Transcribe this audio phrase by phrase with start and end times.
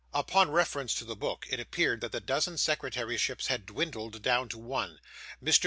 [0.15, 4.57] Upon reference to the book, it appeared that the dozen secretaryships had dwindled down to
[4.57, 4.99] one.
[5.43, 5.59] Mr.